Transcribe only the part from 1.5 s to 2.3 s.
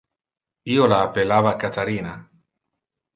Catharina.